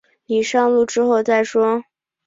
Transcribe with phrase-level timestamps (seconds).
[0.25, 1.83] 你上路之后再说